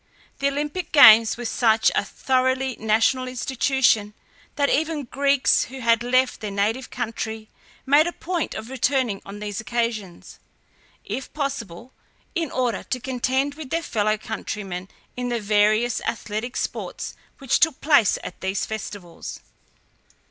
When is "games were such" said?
0.91-1.91